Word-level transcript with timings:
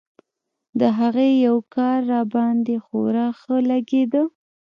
د 0.79 0.81
هغې 0.99 1.29
يو 1.45 1.57
کار 1.75 1.97
راباندې 2.13 2.77
خورا 2.85 3.27
ښه 3.39 3.55
لګېده. 3.69 4.23